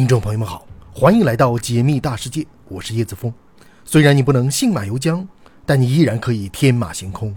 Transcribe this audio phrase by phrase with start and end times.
[0.00, 3.30] 听众朋友们好，欢迎来到解密大世界，我是叶子峰。
[3.84, 5.26] 虽然你不能信马由缰，
[5.66, 7.36] 但你依然可以天马行空。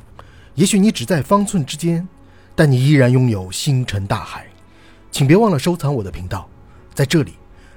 [0.55, 2.07] 也许你只在方寸之间，
[2.55, 4.47] 但你依然拥有星辰大海。
[5.11, 6.47] 请别忘了收藏我的频道，
[6.93, 7.33] 在这里，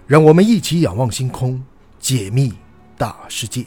[0.06, 1.60] 让我们一起仰望星空，
[1.98, 2.52] 解密
[2.96, 3.66] 大世界。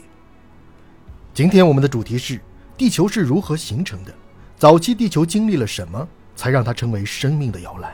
[1.34, 2.40] 今天我们的主题是：
[2.78, 4.14] 地球是如何形成的？
[4.56, 7.92] 早期地球经历了什么，才让它成为生命的摇篮？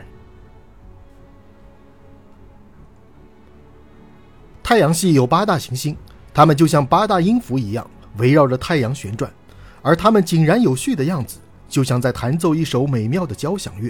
[4.68, 5.96] 太阳系有八大行星，
[6.34, 9.32] 它们就像八大音符一样围绕着太阳旋转，
[9.80, 13.88] 而它们井然有序的样子，就像在弹奏一首美妙的交响乐。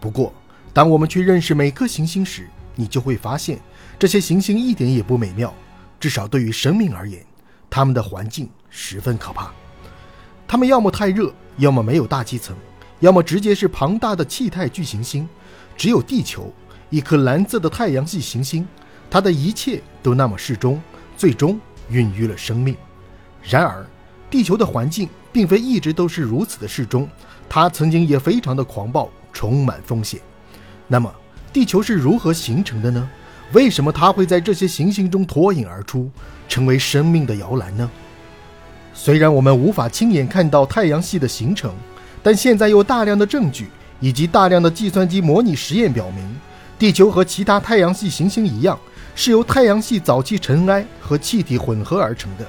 [0.00, 0.34] 不过，
[0.72, 3.60] 当我们去认识每颗行星时，你就会发现，
[4.00, 5.54] 这些行星一点也不美妙。
[6.00, 7.24] 至少对于生命而言，
[7.70, 9.52] 它们的环境十分可怕。
[10.48, 12.56] 它们要么太热，要么没有大气层，
[12.98, 15.28] 要么直接是庞大的气态巨行星。
[15.76, 16.52] 只有地球，
[16.88, 18.66] 一颗蓝色的太阳系行星。
[19.08, 20.80] 它的一切都那么适中，
[21.16, 22.76] 最终孕育了生命。
[23.42, 23.86] 然而，
[24.30, 27.08] 地球的环境并非一直都是如此的适中，
[27.48, 30.20] 它曾经也非常的狂暴，充满风险。
[30.86, 31.12] 那么，
[31.52, 33.10] 地球是如何形成的呢？
[33.52, 36.08] 为什么它会在这些行星中脱颖而出，
[36.48, 37.90] 成为生命的摇篮呢？
[38.94, 41.74] 虽然我们无法亲眼看到太阳系的形成，
[42.22, 46.36] 但现在有大量的证据以及大量的计算机模拟实验表明，
[46.78, 48.78] 地球和其他太阳系行星一样。
[49.22, 52.46] 是由太阳系早期尘埃和气体混合而成的。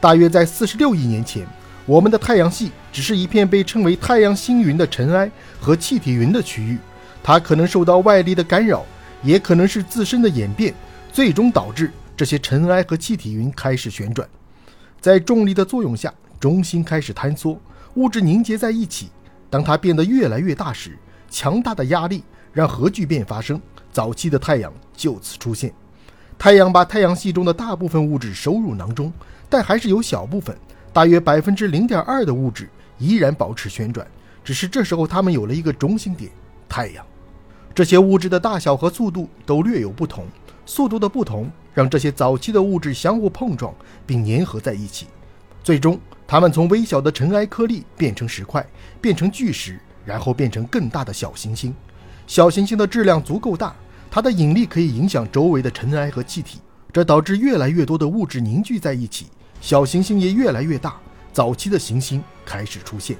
[0.00, 1.46] 大约在四十六亿年前，
[1.86, 5.30] 我们的太阳系只是一片被称为太阳星云的尘埃
[5.60, 6.76] 和气体云的区域。
[7.22, 8.84] 它可能受到外力的干扰，
[9.22, 10.74] 也可能是自身的演变，
[11.12, 14.28] 最终导致这些尘埃和气体云开始旋转。
[15.00, 17.60] 在重力的作用下，中心开始坍缩，
[17.94, 19.08] 物质凝结在一起。
[19.48, 20.98] 当它变得越来越大时，
[21.30, 25.72] 强大的压力让核聚变发生，早期的太阳就此出现。
[26.38, 29.12] 太阳把太阳系中的大部分物质收入囊中，
[29.50, 30.56] 但还是有小部分，
[30.92, 34.06] 大约百分之零点二的物质依然保持旋转。
[34.44, 36.30] 只是这时候，它们有了一个中心点——
[36.68, 37.04] 太阳。
[37.74, 40.26] 这些物质的大小和速度都略有不同，
[40.64, 43.74] 速度的不同让这些早期的物质相互碰撞
[44.06, 45.08] 并粘合在一起。
[45.64, 48.64] 最终，它们从微小的尘埃颗粒变成石块，
[49.00, 51.74] 变成巨石，然后变成更大的小行星。
[52.28, 53.74] 小行星的质量足够大。
[54.10, 56.58] 它的引力可以影响周围的尘埃和气体，
[56.92, 59.26] 这导致越来越多的物质凝聚在一起，
[59.60, 60.96] 小行星也越来越大。
[61.32, 63.16] 早期的行星开始出现，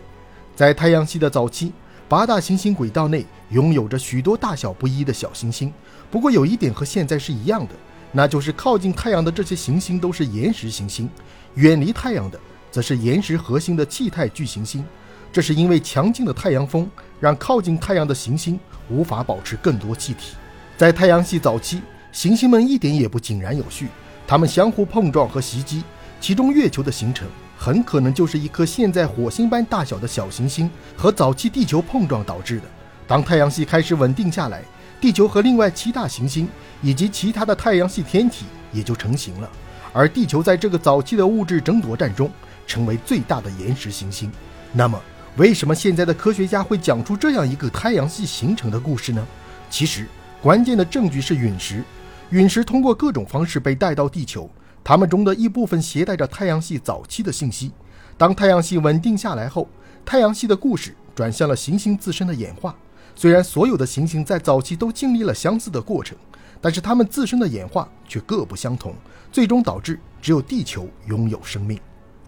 [0.57, 1.73] 在太阳系的早期，
[2.09, 5.73] 八大行星轨道内拥有着许多大小不一的小行星。
[6.11, 7.75] 不过有一点和现在是一样的，
[8.11, 11.09] 那就是靠近太阳的这些行星都是岩石行星，
[11.55, 14.85] 远离太阳的则是岩石核心的气态巨行星。
[15.31, 20.35] 这是因为强劲的太阳风让靠近太阳的行星无法保持更多气体。
[20.79, 23.89] 在太阳系早期，行星们一点也不井然有序，
[24.29, 25.83] 它们相互碰撞和袭击。
[26.21, 27.27] 其中，月球的形成
[27.59, 32.63] 很可能就是一颗现在火星般大小的小行星和早期地球碰撞导致的。
[33.09, 34.63] 当太阳系开始稳定下来，
[35.01, 36.49] 地球和另外七大行星
[36.81, 39.51] 以及其他的太阳系天体也就成型了。
[39.93, 42.31] 而地球在这个早期的物质争夺战中，
[42.69, 44.31] 成为最大的岩石行星。
[44.73, 44.97] 那么，
[45.39, 49.27] 为什么现在的科学家会讲出这样一个太阳系形成的故事呢？
[49.69, 50.07] 其实。
[50.41, 51.83] 关键的证据是陨石，
[52.31, 54.49] 陨石通过各种方式被带到地球，
[54.85, 57.73] 它们中的一部分携带着太阳系早期的信息。
[58.17, 59.69] 当太阳系稳定下来后，
[60.05, 62.77] 太阳系的故事转向了行星自身的演化。
[63.17, 66.17] 虽然所有的行星在早期都经历了相似的过程，
[66.61, 68.95] 但是它们自身的演化却各不相同，
[69.33, 71.77] 最终导致只有地球拥有生命。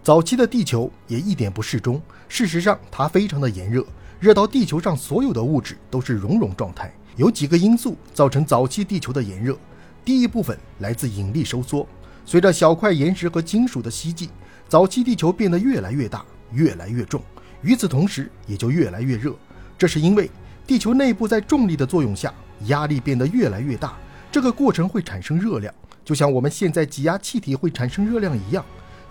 [0.03, 3.85] 早期的地球也一点不适中，事实上它非常的炎热，
[4.19, 6.93] 热到地球上所有的物质都是熔融状态。
[7.17, 9.57] 有几个因素造成早期地球的炎热。
[10.03, 11.87] 第一部分来自引力收缩，
[12.25, 14.29] 随着小块岩石和金属的吸进，
[14.67, 17.21] 早期地球变得越来越大，越来越重，
[17.61, 19.35] 与此同时也就越来越热。
[19.77, 20.29] 这是因为
[20.65, 22.33] 地球内部在重力的作用下，
[22.67, 23.95] 压力变得越来越大，
[24.31, 25.73] 这个过程会产生热量，
[26.03, 28.65] 就像我们现在挤压气体会产生热量一样。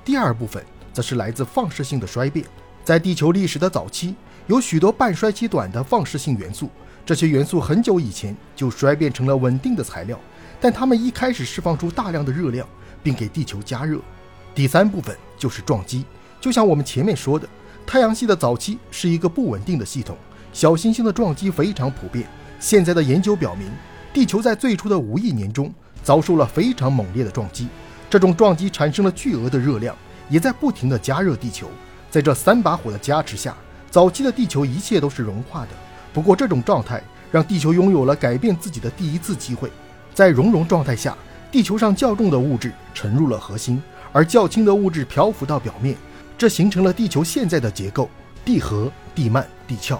[0.04, 2.44] 第二部分则是来自放射性的衰变，
[2.82, 4.14] 在地球历史的早期，
[4.46, 6.70] 有许多半衰期短的放射性元素。
[7.04, 10.18] 这些元素很久以前就衰变成了稳定的材料，
[10.60, 12.66] 但它们一开始释放出大量的热量，
[13.02, 13.98] 并给地球加热。
[14.54, 16.04] 第三部分就是撞击，
[16.40, 17.48] 就像我们前面说的，
[17.86, 20.16] 太阳系的早期是一个不稳定的系统，
[20.52, 22.28] 小行星的撞击非常普遍。
[22.58, 23.70] 现在的研究表明，
[24.12, 25.72] 地球在最初的五亿年中
[26.02, 27.68] 遭受了非常猛烈的撞击，
[28.08, 29.96] 这种撞击产生了巨额的热量，
[30.28, 31.68] 也在不停地加热地球。
[32.10, 33.56] 在这三把火的加持下，
[33.90, 35.68] 早期的地球一切都是融化的。
[36.12, 39.70] 不过，这种状态让地球拥有了改变自己的第一次机会。
[40.12, 41.16] 在熔融状态下，
[41.52, 43.80] 地球上较重的物质沉入了核心，
[44.12, 45.96] 而较轻的物质漂浮到表面，
[46.36, 48.08] 这形成了地球现在的结构：
[48.44, 49.98] 地核、地幔、地壳。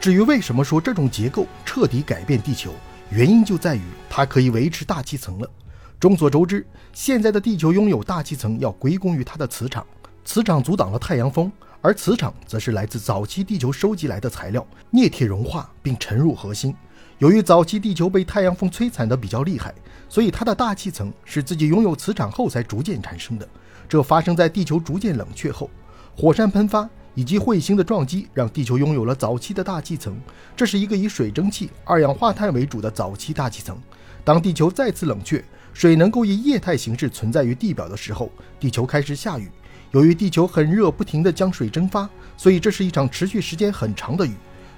[0.00, 2.72] 至于为什么说这种结构彻底改变地球，
[3.10, 5.50] 原因就在于它可以维持大气层了。
[5.98, 9.84] 众所周知，现在的地球拥有大气层，要归功于它的磁场。
[10.24, 11.52] 磁场阻挡了太阳风，
[11.82, 16.74] 而磁场则是来自早期地球收集来的材料镍铁融化并沉入核心。
[17.18, 19.74] 由于早期地球被太阳风摧残的比较厉害，
[20.08, 23.48] 所以它的大气层是自己拥有磁场后才逐渐产生的。
[23.88, 25.70] 这发生在地球逐渐冷却后，
[26.16, 26.88] 火山喷发。
[27.16, 30.16] 以及彗星的撞击让地球拥有了早期的大气层，
[30.56, 33.76] 这是一个以水蒸气、二氧化碳为主的早期大气层。
[34.22, 35.44] 当地球再次冷却，
[35.74, 38.30] 水能够以液态形式存在于地表的时候，
[38.60, 39.50] 地球开始下雨。
[39.92, 44.32] 由于地球很热，不停地将水蒸发，所以这是一场持续时间很长的雨。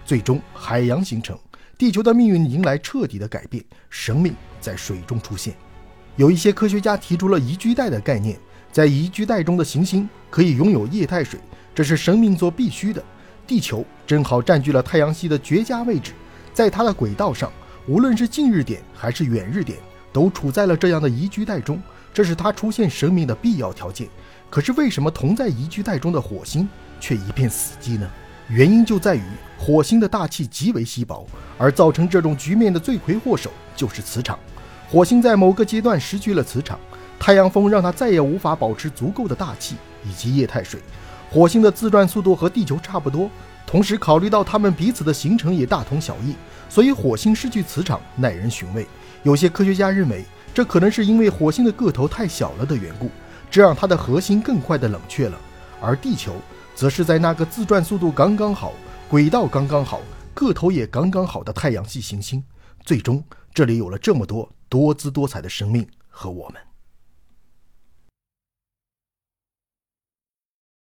[0.06, 1.38] 最终，海洋形成，
[1.76, 5.54] 地球的命运迎来彻底的改变，生命在水中出现。
[6.16, 8.38] 有一些科学家提出了宜居带的概念，
[8.70, 11.38] 在宜居带中的行星可以拥有液态水。
[11.74, 13.02] 这是生命所必须的。
[13.46, 16.12] 地球正好占据了太阳系的绝佳位置，
[16.54, 17.52] 在它的轨道上，
[17.86, 19.78] 无论是近日点还是远日点，
[20.12, 21.82] 都处在了这样的宜居带中，
[22.14, 24.08] 这是它出现生命的必要条件。
[24.52, 26.68] 可是，为什么同在宜居带中的火星
[27.00, 28.06] 却一片死寂呢？
[28.48, 29.22] 原因就在于
[29.58, 31.26] 火星的大气极为稀薄，
[31.56, 34.38] 而造成这种局面的罪魁祸首就是磁场。
[34.90, 36.78] 火星在某个阶段失去了磁场，
[37.18, 40.80] 太阳风让它再也无法保持足够的大气以及液态水。
[41.30, 43.30] 火星的自转速度和地球差不多，
[43.66, 46.34] 同时考虑到它们彼此的形成也大同小异，
[46.68, 48.86] 所以火星失去磁场耐人寻味。
[49.22, 50.22] 有些科学家认为，
[50.52, 53.10] 这可能是因为火星的个头太小了的缘故，
[53.52, 55.38] 这让它的核心更快的冷却了。
[55.78, 56.34] 而地球
[56.74, 58.72] 则是在那个自转速度刚刚好、
[59.08, 60.00] 轨道刚刚好、
[60.32, 62.42] 个头也刚刚好的太阳系行星，
[62.82, 63.22] 最终
[63.52, 66.71] 这里有了这么多多姿多彩的生命和我们。